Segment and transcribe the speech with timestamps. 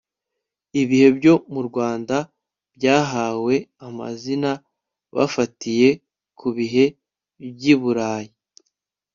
[0.81, 2.15] ibihe byo mu rwanda
[2.75, 3.55] byahawe
[3.87, 4.51] amazina
[5.15, 5.89] bafatiye
[6.39, 6.85] ku bihe
[7.53, 8.31] by'iburayi